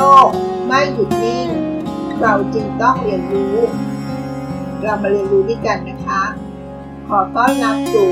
[0.00, 0.28] โลก
[0.66, 1.48] ไม่หยุดนิ่ง
[2.20, 3.56] เราจึงต้องเรียนรู้
[4.82, 6.22] เรามาเรียนรู้ด้วยกันนะคะ
[7.08, 8.08] ขอต้อนรับสู่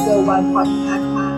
[0.00, 1.28] เซอร์วันพอดคาส์ค่ะ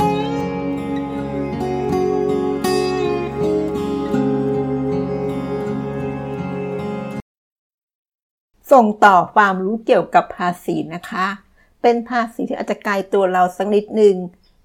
[8.73, 11.27] ส่งต่อความรู้เกี่ยวกับภาษีนะคะ
[11.83, 14.17] เป็นภาษีที่อาจจะไกลตัวเราสักนิดหนึ่ง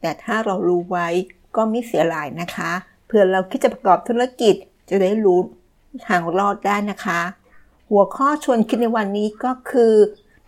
[0.01, 1.07] แต่ถ้าเรารู้ไว้
[1.55, 2.71] ก็ไม่เสียหลายนะคะ
[3.07, 4.55] เพื่อเราคิดจะประกอบธุรกิจ
[4.89, 5.39] จะได้รู้
[6.07, 7.21] ทางรอดได้นะคะ
[7.89, 9.93] หัวข้อชวนคิดในวันนี้ก็คือ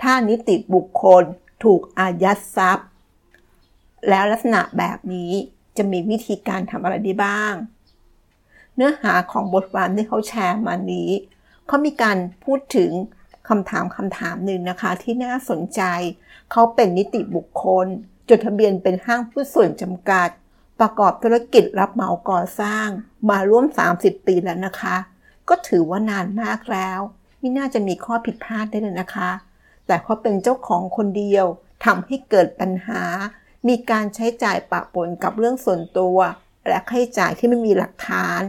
[0.01, 1.23] ถ้านิติบุคคล
[1.63, 2.87] ถูกอายัดทรัพย์
[4.09, 5.31] แล้วลักษณะแบบนี้
[5.77, 7.53] จะมีวิธีการทำอะไรได้บ้าง
[8.75, 11.09] เนื้อหาของบทความที่เขาแชร์มานี้
[11.67, 12.91] เขามีการพูดถึง
[13.49, 15.81] คำถามคำถามหนึ่งนะคะ ที่น่าสนใจ
[16.51, 17.85] เขาเป็นนิติบุคคล
[18.29, 20.29] จดทะเบียนเป็นห้างผู้ส่วนจำกัด
[20.79, 22.87] ประกอบธุรกิจรับเหมาก่อสร้าง
[23.29, 23.65] มาร่วม
[23.97, 24.95] 30 ปีแล้วนะคะ
[25.49, 26.99] ก็ถือว่านานมากแล้ว
[27.39, 29.31] ไม่น่าจะมีข้อผิดพลาดได้เลยนะคะ
[29.87, 31.45] แต่เขาเป็นเจ้าของคนเดียว
[31.85, 33.03] ทำให้เกิดปัญหา
[33.67, 36.17] มีการใช้จ่ายปะปนกับเรื่องส่วนตัว
[36.67, 38.41] และค่าใช้จ่ายที่ไม่มีหลักฐาน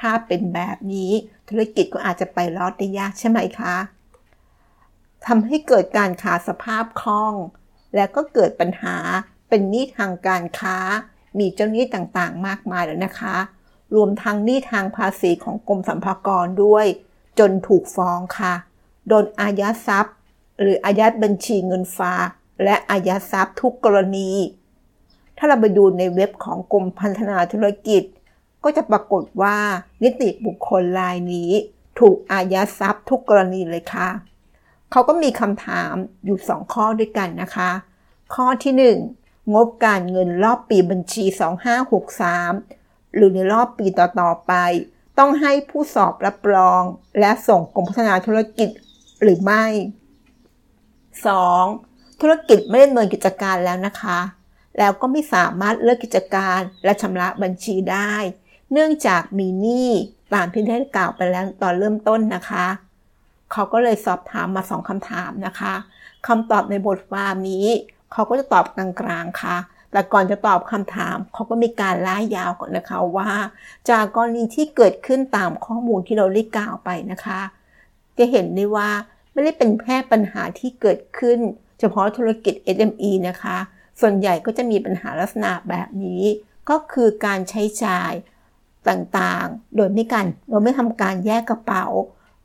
[0.00, 1.12] ถ้าเป็นแบบนี้
[1.48, 3.76] ธุรกิจก็อาจจะไปรอดได้ยากใช่ไหมคะ
[5.26, 7.34] ทำให้เกิดการขาดสภาพคล่อง
[7.94, 8.96] และก็เกิดปัญหา
[9.48, 10.78] เป็นหนี้ทางการค้า
[11.38, 13.36] มีเจ้าหนี้ต่างๆ มากมายแล้วนะคะ
[13.94, 16.86] รวมทั้งหนี้ทางภาษีของกรมสรรพากรด้วย
[17.38, 18.54] จนถูกฟ้องค่ะ
[19.08, 20.16] โดนอายัดทรัพย์
[20.60, 22.28] หรืออายัดบัญชีเงินฝาก
[22.64, 24.30] และอายัดทรัพย์ทุกกรณี
[25.38, 28.02] ถ้าเราไปดูในเว็บของกรมพัฒนาธุรกิจ
[28.64, 29.56] ก็จะปรากฏว่า
[30.02, 31.50] นิติบุคคลรายนี้
[32.00, 34.08] ถูกอายัดทรัพย์ทุกกรณีเลยค่ะ
[34.90, 37.70] เขาก็มีคำถามอยู่ 2 ข้อด้วยกันนะคะ
[38.34, 41.24] ข้อที่ 1 งบการเงินรอบปีบัญชี
[42.20, 44.52] 2563 หรือในรอบปีต่อ ๆ ไป
[45.18, 46.82] ต้องให้ผู้สอบรับรอง
[47.20, 48.68] และส่งกรมพัฒนาธุรกิจ
[49.22, 49.64] หรือไม่
[51.32, 52.20] 2.
[52.20, 54.20] ธุรกิจไม่ได้ดำเนินกิจการแล้วนะคะ
[54.78, 58.14] แล้วก็ไม่สามารถเลิกกิจการและชำระบัญชีได้
[58.72, 59.90] เนื่องจากมีหนี้
[60.34, 62.66] ตามที่ได้กล่าวไปแล้วตอนเริ่มต้นนะคะ
[63.52, 65.74] เขาก็เลยสอบถามมาสองคำถามนะคะ
[66.26, 67.66] คำตอบในบทความนี้
[68.14, 69.56] เขาก็จะตอบกลางๆค่ะ
[69.92, 73.30] แต่ก่อนจะตอบคำถาม เขาก็มีการล่ายาวก่อนนะคะว่า
[73.90, 77.40] จากกรณีที่เกิดขึ้นตามข้อมูลที่เราได้กล่าวไปนะคะ
[78.18, 78.90] จะเห็นได้ว่า
[79.32, 81.38] ไม่ได้เป็นแค่ปัญหาที่เกิดขึ้น
[81.80, 83.56] เฉพาะธุรกิจ SME นะคะ
[84.00, 86.22] ส่วนใหญ่ก็จะมีปัญหาลักษณะแบบนี้
[86.70, 88.12] ก็คือการใช้จ่าย
[88.88, 91.86] ต่างๆ โดยไม่กันเราไม่ทำการแยกกระเป๋า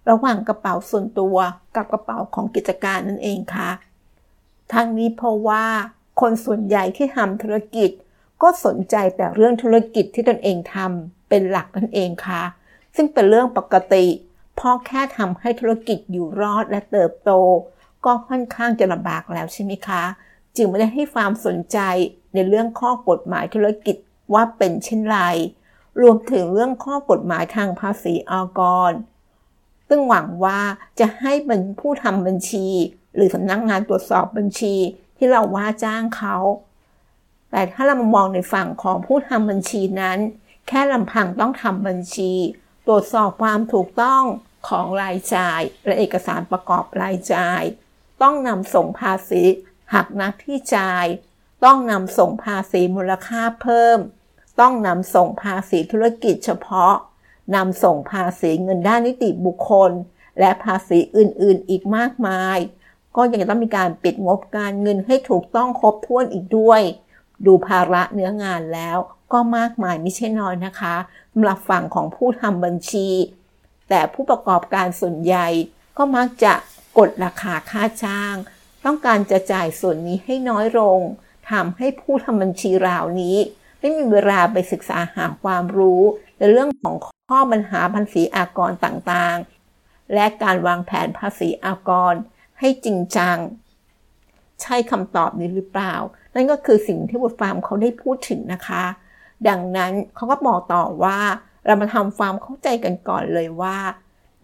[0.09, 1.37] ระหว่างกระเป๋าส่วนตัว
[1.75, 3.69] กับกระเป๋าของกิจการนั่นเองค่ะ
[4.73, 5.65] ทั้งนี้เพราะว่า
[6.21, 7.89] คนส่วนใหญ่ที่ทำธุรกิจ
[8.41, 12.43] ก็สนใจแต่เรื่องธุรกิจที่ตนเองทำเป็นหลักนั่นเองค่ะ
[12.95, 14.05] ซึ่งเป็นเรื่องปกติ
[14.59, 17.31] พอแค่ทำให้ธุรกิจอยู่รอดและเติบโต
[18.05, 20.03] ก็ค่อนข้างจะลำบากแล้วใช่ไหมคะ
[20.55, 21.77] จึงไม่ได้ให้ความสนใจ
[22.33, 23.95] ในเรื่องข้อกฎหมายธุรกิจ
[24.33, 25.17] ว่าเป็นเช่นไร
[26.01, 28.91] รวมถึงเรื่องข้อกฎหมายทางภาษีอากร
[29.87, 30.59] ซึ่งหวังว่า
[30.99, 31.33] จะให้
[31.79, 32.67] ผู้ทำบัญชี
[33.15, 34.75] หรือสำนักงงานตรวจสอบบัญชี
[35.17, 36.37] ที่เราว่าจ้างเขา
[37.51, 40.19] แต่ถ้าเรามองในฝั่งของผู้ทำบัญชีนั้น
[40.67, 42.33] แค่ลำพังต้องทำบัญชี
[42.87, 44.23] ตรวจสอบความถูกต้อง
[44.67, 47.61] ของรายจ่าย และเอกสารประกอบรายจ่าย
[48.21, 49.43] ต้องนำส่งภาษี
[49.93, 51.05] หักนักที่จ่าย
[51.65, 53.99] ต้องนำส่งภาษีมูลค่าเพิ่ม
[54.59, 56.93] ต้องนำส่งภาษีธุรกิจเฉพาะ
[57.55, 59.91] นำส่งภาษีเงินด้านนิติบุคคล
[60.39, 62.57] และภาษีอื่นๆอีกมากมาย
[63.15, 66.81] ก็ยังต้องมีการปิดงบการเงินให้ถูกต้องครบถ้วนอีกด้วย
[67.45, 68.97] ดูภาระเนื้องานแล้ว
[69.33, 70.95] ก็มากมายไม่ใช่น้อยนะคะ
[71.33, 73.09] สำหรับฝั่งของผู้ทำบัญชี
[73.89, 75.47] แต่ผู้ประกอบการส่วนใหญ่
[75.97, 76.53] ก็มักจะ
[76.97, 78.35] กดราคาค่าจ้าง
[78.85, 80.99] ต้องการจะจ่ายส่วนนี้ให้น้อยลง
[81.51, 83.37] ทำให้ผู้ทำบัญชีราวนี้
[83.79, 86.01] ไม่มีเวลาไปศึกษาหาความรู้
[86.37, 86.95] ในเรื่องของ
[87.29, 92.13] ข้อปัญหาภาษีอากรต่างๆ และการวางแผนภาษีอากร
[92.59, 93.37] ให้จริงจัง
[94.61, 95.93] ใช่คำตอบนี้หรือเปล่า
[96.35, 98.83] นั่นก็คือสิ่งที่บทความเขาได้พูดถึงนะคะ
[99.47, 101.19] ดังนั้นเขาก็บอกต่อว่า
[101.65, 103.77] เรามาทำความเข้าใจกันก่อนเลยว่า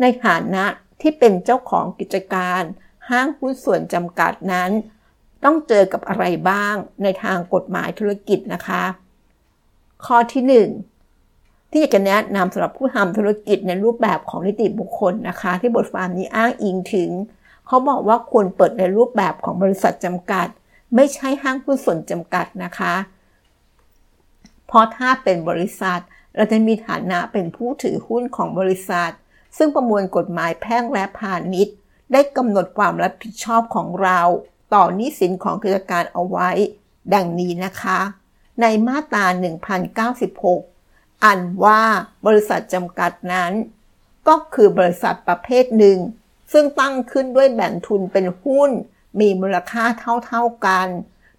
[0.02, 0.64] ในฐานะ
[1.02, 2.62] ที่เป็นเจ้าของกิจการ
[3.10, 4.72] ห้างหุ้นส่วนจำกัดนั้น
[5.44, 8.84] ต้องเจอกับอะไรบ้างในทางกฎหมายธุรกิจนะคะ
[10.06, 10.44] ข้อที่
[11.18, 17.10] 1ที่อยากจะแนะนำสำหรับผู้ทำธุรกิจในรูปแบบของนิติบุคคลนะคะ ที่บทความนี้อ้างอิงถึง
[17.68, 20.48] เขาบอกว่าควรเปิดในรูปแบบของบริษัทจำกัด
[20.96, 22.94] ไม่ใช่ห้างหุ้นส่วนจำกัดนะคะ
[24.68, 26.00] เพราะถ้าเป็นบริษัท
[26.36, 29.12] เราจะมีฐานะเป็นผู้ถือหุ้นของบริษัท
[29.58, 31.76] ซึ่งประมวลกฎหมายแพ่งและพาณิชย์
[32.12, 34.20] ได้กำหนดความรับผิดชอบของเรา
[34.74, 36.50] ต่อนี้สินของกิจการเอาไว้
[37.14, 38.00] ดังนี้นะคะ
[38.62, 39.26] ในมาตรา
[40.46, 41.82] 1096 อันว่า
[42.26, 43.52] บริษัทจำกัดนั้น
[44.28, 45.98] ก็คือบริษัทประเภทหนึ่ง
[46.52, 48.70] ซึ่งตั้งขึ้นด้วยแบ่งทุนเป็นหุ้น
[49.20, 49.84] มีมูลค่า
[50.26, 50.88] เท่าๆกัน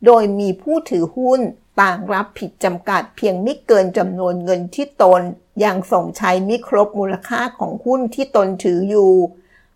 [0.06, 1.40] โดยมีผู้ถือหุ้น
[1.80, 5.22] ต่างรับผิดจำกัดเพียงไม่เกินจำนวนเงินที่ตน
[5.64, 9.12] ยังส่งใช้ไม่ครบมูลค่าของหุ้นที่ตนถืออยู่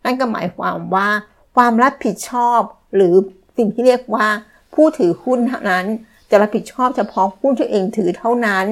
[0.05, 1.09] นั่นก็หมายความว่า
[1.57, 2.61] ความรับผิดชอบ
[2.95, 3.15] หรือ
[3.57, 4.29] สิ่งที่เรียกว่า
[4.75, 5.87] ผู้ถือหุ้นเท่านั้น
[6.31, 8.67] จะรับผิดชอบเฉพาะหุ้นที่เองถือเท่านั้น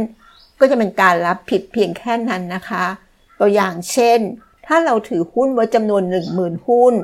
[0.58, 2.84] ก็จะเป็นการรับผิดเพียงแค่นั้นนะคะ
[3.40, 4.18] ตัวอย่างเช่น
[4.68, 6.02] ถ้าเราถือหุ้นไว้จำนวน
[6.34, 6.94] 10,000 หุ้น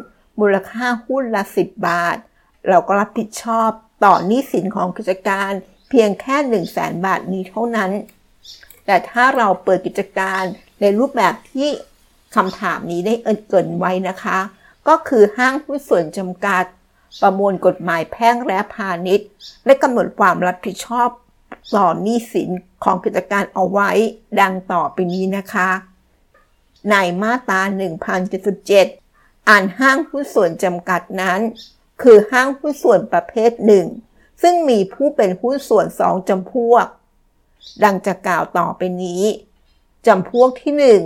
[0.40, 2.16] มูลค่าหุ้นละ 10 บาท
[2.69, 3.70] เราก็รับผิดชอบ
[4.05, 5.52] ต่อหนี้สินของกิจการ
[5.90, 7.90] เพียงแค่ 1 0 0 0 0แสนบาทนี้เท่านั้น
[8.87, 10.43] แต่ถ้าเราเปิดกิจการ
[10.81, 11.69] ในรูปแบบที่
[12.34, 14.38] คำถามนี้ได้เอินเกินไว้นะคะ
[14.88, 16.64] ก็คือห้างหุ้นส่วนจำกัด
[17.22, 19.28] ประมวลกฎหมายแพ่งและพาณิชย์
[19.67, 21.08] ได้กำหนดความรับผิดชอบ
[21.76, 22.50] ต่อหนี้สิน
[22.84, 23.90] ของกิจการเอาไว้
[24.40, 25.69] ดังต่อไปนี้นะคะ
[26.90, 27.60] ในมาตรา
[28.75, 31.40] 1077อ่านห้างหุ้นส่วนจำกัดนั้น
[32.02, 33.86] คือห้างหุ้นส่วนประเภทหนึ่ง
[34.42, 36.86] ซึ่งมีผู้เป็นหุ้นส่วนสองจำพวก
[37.82, 39.22] ดังจะกล่าวต่อไปนี้
[40.06, 41.02] จำพวกที่หนึ่ง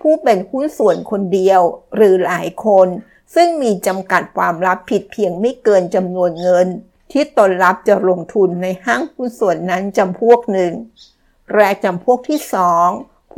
[0.00, 1.60] ผู้เป็นหุ้นส่วนคนเดียว
[1.96, 2.88] หรือหลายคน
[3.34, 6.66] ซึ่งมีจำกัดความรับผิดเพียงไม่เกินจำนวนเงิน
[7.12, 10.72] ที่ตนรับจะลงทุนในห้างหุ้นส่วนนั้นจำพวกหนึ่ง
[11.54, 12.88] และจำพวกที่สอง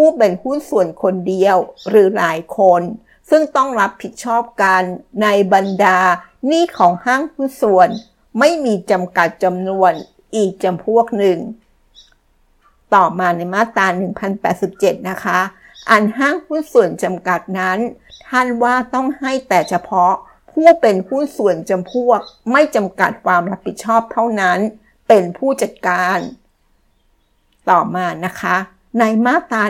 [0.03, 1.57] ผู้เป็นหุ้นส่วนคนเดียว
[1.89, 2.83] หรือหลายคน
[3.31, 4.83] ซึ่งต้องรับผิดชอบกัน
[5.23, 5.99] ในบรรดา
[6.47, 7.89] หนี้ของห้างหุ้นส่วน
[8.39, 9.93] ไม่มีจำกัดจำนวน
[10.35, 11.39] อีกจำพวกหนึ่ง
[12.95, 13.87] ต่อมาในมาตรา
[14.47, 15.41] 1087 นะคะ
[15.91, 17.79] อันห้างหุ้นส่วนจำกัดนั้น
[18.29, 20.13] ท่านว่าต้องให้แต่เฉพาะ
[20.53, 22.21] ผู้เป็นหุ้นส่วนจำพวก
[22.53, 24.59] ไม่จำกัดความรับผิดชอบเท่านั้น
[25.09, 26.19] เป็นผู้จัดการ
[27.71, 28.57] ต่อมานะคะ
[28.99, 29.63] ในมาตรา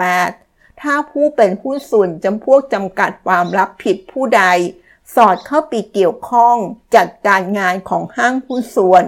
[0.00, 4.44] 1088 ถ้าผู้เป็นหุ้นส่วนจำพวกจำกัดความรับผิดผู้ใด
[5.14, 6.56] สอดเข้าไปเกี่ยวข้อง
[6.96, 9.04] จัดการงานของห้างหุ้นส่วน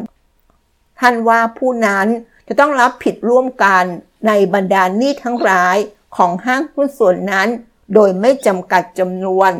[1.01, 2.07] ท่านว่าผู้นั้น
[2.49, 3.85] จะต้องรับผิดร่วมกัน
[4.27, 5.77] ในบรรดาหนี้ทั้งหลาย
[6.17, 7.49] ของห้างหุ้นส่วนนั้น
[7.95, 9.53] โดยไม่จำกัดจำนวน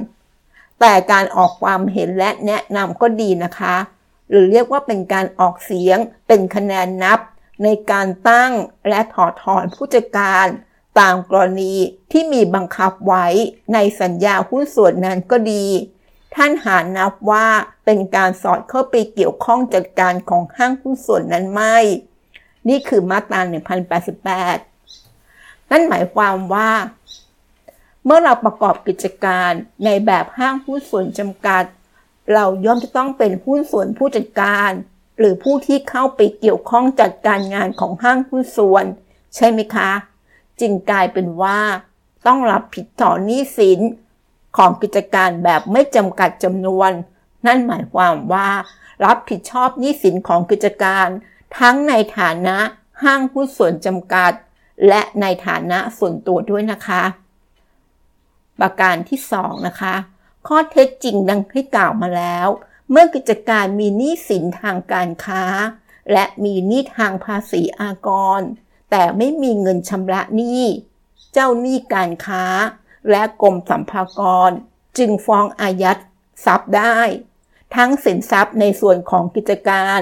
[0.81, 3.77] แต่การออกความเห็นและแนะนำก็ดีนะคะ
[4.31, 7.19] หรือเรียกว่าเป็นการออกเสียงเป็นคะแนนนับ
[7.63, 8.53] ในการตั้ง
[8.89, 10.47] และถอดถอนผู้จัดการ
[11.01, 11.75] ตามกรณี
[12.13, 13.27] ที่มีบังคับไว้
[13.75, 15.67] ในสัญญาหุ้นส่วนนั้นก็ดี
[16.35, 17.47] ท่านหานับว่า
[17.85, 21.79] เป็นการสอดเข้าไปเกี่ยวข้องจัดการของห้างหุ้นส่วนนั้นไม่
[22.69, 23.41] นี่คือมาตรา
[24.97, 26.71] 1088 นั่นหมายความว่า
[28.05, 29.51] เมื่อเราประกอบกิจการ
[29.85, 31.65] ในแบบห้างหุ้นส่วนจำกัด
[32.33, 34.71] เราย่อมจะต้องเป็นหุ้นส่วนผู้จัดการ
[35.19, 38.85] หรือผู้ที่เข้าไปเกี่ยวข้องจัดการงานของห้างหุ้นส่วน
[39.35, 39.91] ใช่ไหมคะ
[40.61, 41.59] จึงกลายเป็นว่า
[42.27, 43.81] ต้องรับผิดต่อหนี้สิน
[44.57, 46.91] ของกิจการแบบไม่จำกัดจำนวน
[47.47, 48.49] นั่นหมายความว่า
[49.05, 51.07] รับผิดชอบหนี้สินของกิจการ
[51.59, 52.59] ทั้งในฐานะ
[53.03, 54.33] ห้างหุ้นส่วนจำกัด
[54.89, 57.03] และในฐานะส่วนตัวด้วยนะคะ
[58.61, 59.95] ประการที่ 2 นะคะ
[60.47, 62.49] ข้อเท็จจริงดังที่กล่าวมาแล้ว
[62.91, 65.45] เมื่อกิจการมีหนี้สินทางการค้า
[66.13, 68.41] และมีหนี้ทางภาษีอากร
[68.91, 70.63] แต่ไม่มีเงินชำระหนี้
[71.33, 72.45] เจ้าหนี้การค้า
[73.11, 74.51] และกรมสัมภากร
[74.99, 76.01] จึงฟ้องอายัด
[76.45, 76.99] ทรัพย์ได้
[77.77, 80.01] ทั้งสินทรัพย์ในส่วนของกิจการ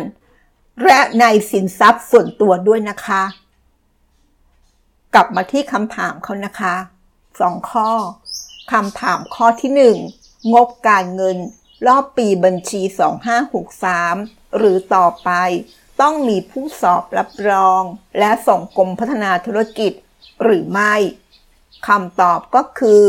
[0.84, 3.22] และในสินทรัพย์ส่วนตัวด้วยนะคะ
[5.14, 6.74] กลับมาที่คำถามเขานะคะ
[7.40, 7.90] สองข้อ
[8.72, 9.96] คำถามข้อที่หนึ่ง
[10.52, 11.38] งบการเงิน
[11.86, 12.82] รอบปีบัญชี
[13.68, 15.30] 2563 หรือต่อไป
[16.00, 17.82] ต้องมีผู้สอบรับรอง
[18.18, 19.92] และส่งกรมพัฒนาธุรกิจ
[20.42, 20.94] หรือไม่
[21.88, 23.02] คำตอบก็คือ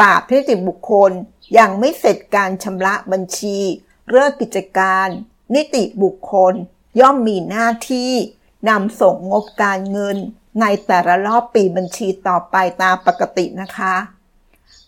[0.00, 1.12] ปราบนิติบุคคล
[1.58, 3.58] ยังไม่เสร็จการชำระบัญชี
[4.10, 5.08] เลิกกิจการ
[5.54, 6.54] นิติบุคคล
[7.00, 8.12] ย่อมมีหน้าที่
[8.68, 10.16] นำส่งงบการเงิน
[10.60, 13.94] ในแต่ละรอบปีบัญชีต่อไปตามปกตินะคะ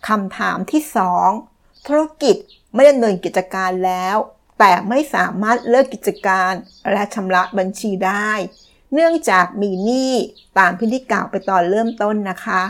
[0.09, 0.83] คำถามที่
[1.35, 2.37] 2 ธุรกิจ
[2.76, 4.16] ไม่ดำเนินกิจการแล้ว
[4.59, 6.52] แต่ไม่สามารถเลิกกิจการ
[6.92, 8.30] และชำระบัญชีได้
[8.92, 10.12] เนื่องจากมีหนี้
[10.59, 12.62] ตามพิธีกล่าวไปตอนเริ่มต้นนะคะ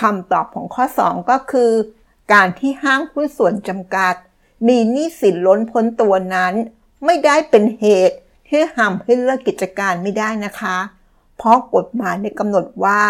[0.00, 1.72] คำตอบของข้อ 2 ก็คือ
[2.32, 4.14] การที่ห้างหุ้นส่วนจำกัด
[4.66, 6.54] มีหนี้สินล้นพ้นตัวนั้น
[7.04, 8.16] ไม่ได้เป็นเหตุ
[8.48, 10.78] ที่ทำให้เลิกกิจการไม่ได้นะคะ
[11.36, 13.02] เพราะกฎหมายในกำหนดว่า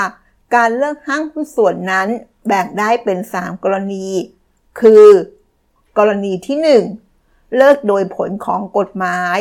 [0.54, 2.08] การเลิกห้างหุ้นส่วนนั้น
[2.46, 4.06] แบ่งได้เป็น 3 กรณี
[4.80, 5.06] คือ
[5.98, 6.58] กรณีที่
[7.06, 9.38] 1 เลิกโดยผลของกฎหมาย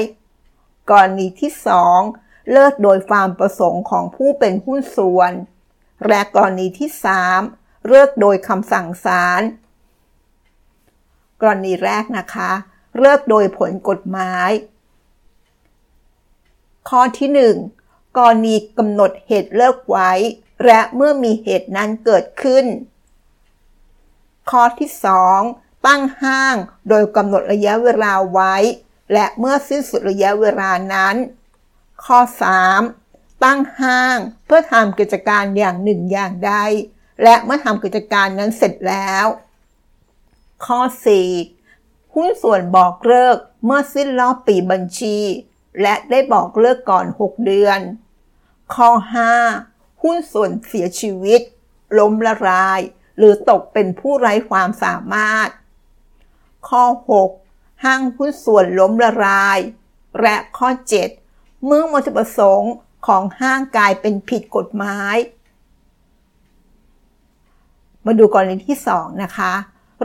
[0.89, 1.51] กรณีที่
[2.01, 5.34] 2 เลิกโดยความประสงค์ของผู้เป็นหุ้นส่วน
[6.08, 6.89] และกรณีที่
[7.38, 9.41] 3 เลิกโดยคำสั่งศาล
[11.41, 12.51] กรณีแรกนะคะ
[13.00, 14.51] เลิกโดยผลกฎหมาย
[16.89, 17.29] ข้อที่
[17.75, 20.12] 1 กรณีกำหนดเหตุเลิกไว้
[20.65, 22.65] และเมื่อมีเหตุนั้นเกิดขึ้น
[24.51, 24.89] ข้อที่
[25.36, 26.55] 2 ตั้งห้าง
[26.89, 28.55] โดยกำหนดระยะเวลาไว้
[29.13, 31.15] และเมื่อสิ้นสุดระยะเวลานั้น
[32.05, 32.19] ข้อ
[32.81, 36.53] 3 ตั้งห้างเพื่อทำกิจการอย่างหนึ่งอย่างใด
[37.24, 39.25] และเมื่อทำกิจการนั้นเสร็จแล้ว
[40.65, 40.79] ข้อ
[41.48, 45.17] 4 หุ้นส่วนบอกเลิกเมื่อสิ้นรอบปีบัญชี
[45.81, 47.79] และได้บอกเลิกก่อน 6 เดือน
[48.74, 48.89] ข้อ
[49.48, 51.41] 5 หุ้นส่วนเสียชีวิต
[52.00, 52.79] ล้มละลาย
[53.17, 55.50] หรือตกเป็นผู้ไร้ความสามารถ
[56.67, 56.83] ข้อ
[57.33, 59.59] 6 ห้างหุ้นส่วนล้มละลาย
[60.21, 60.69] และข้อ
[61.17, 62.73] 7 เมื่อวัตถุประสงค์
[63.07, 65.15] ของห้างกลายเป็นผิดกฎหมาย
[68.05, 69.53] มาดูกรณีที่ 2 นะคะ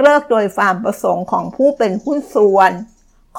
[0.00, 2.72] เลิกโดยความประสงค์ของผู้เป็นหุ้นส่วน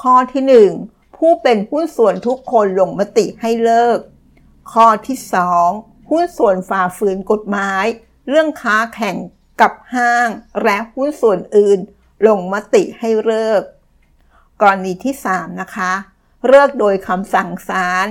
[0.02, 3.98] ข้อที่ 1 ผู้เป็นหุ้นส่วนทุกคนลงมติให้เลิก
[4.72, 5.18] ข้อที่
[5.64, 7.84] 2 หุ้นส่วนฝ่าฝืนกฎหมาย
[8.28, 9.16] เรื่องค้าแข่ง
[9.60, 10.28] กับห้าง
[10.62, 11.78] และหุ้นส่วนอื่น
[12.26, 13.62] ลงมติให้เลิก
[14.60, 15.92] กรณีที่ 3 นะคะ
[16.48, 18.06] เลิกโดยคำสั่งศาล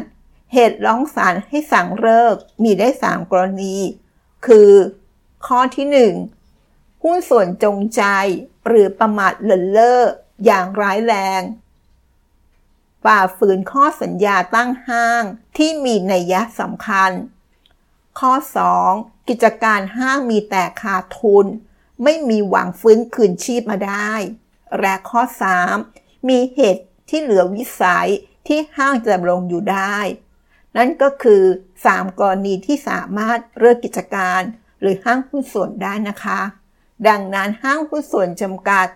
[0.54, 3.78] เหตุร้องศาลให้สั่งเลิกมีได้ 3 กรณี
[4.46, 4.72] คือ
[5.46, 6.14] ข้อที่
[6.52, 8.04] 1 หุ้นส่วนจงใจ
[8.68, 10.02] หรือประมาทเลินเล่อ
[10.46, 11.42] อย่างร้ายแรง
[13.04, 15.24] ฝ่าฝืนข้อสัญญาตั้งห้าง
[15.58, 17.12] ที่มีนัยยะสำคัญ
[18.20, 18.32] ข้อ
[18.82, 21.46] 2 กิจการห้างมีแต่ขาดทุน
[22.04, 24.14] ไม่มีหวังฟื้นคืนชีพมาได้
[24.80, 25.22] และข้อ
[25.76, 28.10] 3 มีเหตุที่เหลือวิสัย
[28.48, 29.98] ที่ห้างจะดำรงอยู่ได้
[30.78, 31.44] นั่นก็คือ
[31.82, 34.42] 3 กรณีที่สามารถเลิกกิจการ
[34.82, 36.42] หรือห้างหุ้นส่วนได้นะคะ
[37.08, 38.88] ดังนั้นห้างหุ้นส่วนจำกัด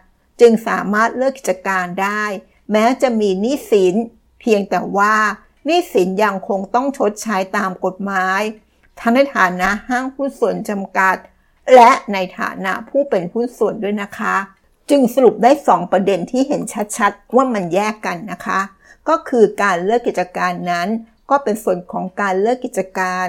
[0.41, 2.24] จึงสามารถเลิกกิจการได้
[2.72, 3.96] แม้จะมีหนี้สิน
[4.41, 5.15] เพียงแต่ว่า
[5.65, 8.41] หนี้สินยังคงต้องชดใช้ตามกฎหมาย
[9.00, 11.15] ทั้งในฐานะห้างหุ้นส่วนจำกัด
[11.75, 14.35] และในฐานะผู้เป็นหุ้นส่วนด้วยนะคะ
[14.89, 16.61] จึงสรุปได้ 2 ประเด็นที่เห็น
[16.97, 18.59] ชัดๆ ว่ามันแยกกันนะคะ
[19.09, 20.88] ก็คือการเลิกกิจการนั้น
[21.29, 23.25] ก็เป็นส่วนของการเลิกกิจการ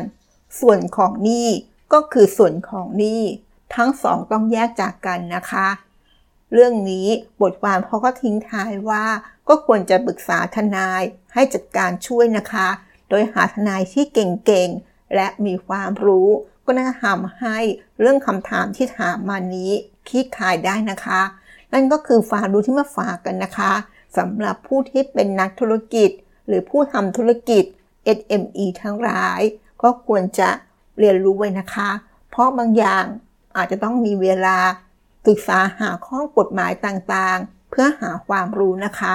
[0.61, 1.49] ส่วนของหนี้
[1.93, 3.23] ก็คือส่วนของหนี้
[3.77, 5.69] ทั้งสองต้องแยกจากกันนะคะ
[6.53, 7.07] เรื่องนี้
[7.41, 9.05] บทความเขาก็ทิ้งท้ายว่า
[9.49, 11.03] ก็ควรจะปรึกษาทนาย
[11.35, 12.69] ให้จัดการช่วยนะคะ
[13.09, 16.29] โดยหาทนายที่เก่งๆและมีความรู้
[16.71, 17.59] ก็น่าทำให้
[18.01, 19.71] เรื่องคำถามที่ถามมานี้
[20.09, 21.21] คลี่คลายได้นะคะ
[21.73, 23.73] นั่นก็คือความรู้ที่มาฝากกันนะคะ
[24.17, 26.11] สำหรับผู้ที่เป็นนักธุรกิจ
[26.47, 27.65] หรือผู้ทำธุรกิจ
[28.19, 29.41] SME ทั้งหลาย
[29.83, 30.49] ก็ควรจะ
[30.99, 31.91] เรียนรู้ไว้นะคะ
[32.31, 33.05] เพราะบางอย่าง
[33.57, 34.57] อาจจะต้องมีเวลา
[35.27, 39.13] ศึกษาหาข้อกฎหมายต่างๆ เพื่อหาความรู้นะคะ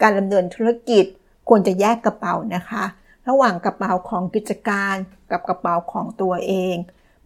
[0.00, 1.04] การดำเนินธุรกิจ
[1.48, 2.84] ควรจะแยกกระเป๋านะคะ
[3.30, 4.94] ระหว่างกระเป๋าของกิจการ
[5.30, 6.76] กับกระเป๋าของตัวเอง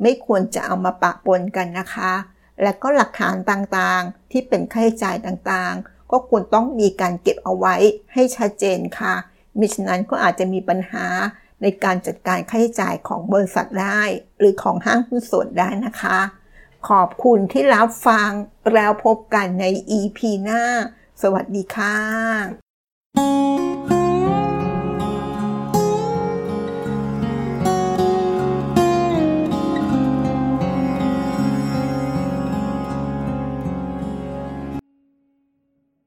[0.03, 2.13] ไม่ควรจะเอามาปะปนกันนะคะ
[2.63, 7.75] และก็หลักฐานต่างๆ ที่เป็นค่าใช้จ่ายต่างๆ ก็ควรต้องมีการเก็บเอาไว้
[8.13, 9.15] ให้ชัดเจนค่ะ
[9.59, 11.07] มิฉะนั้นก็อาจจะมีปัญหา
[11.63, 14.03] ในการจัดการค่าใช้จ่ายของบริษัทได้
[14.39, 16.19] หรือของห้างหุ้นส่วนได้นะคะ
[16.89, 18.31] ขอบคุณที่รับฟัง
[18.75, 19.65] แล้วพบกันใน
[19.99, 20.63] EP หน้า
[21.23, 22.64] สวัสดีค่ะ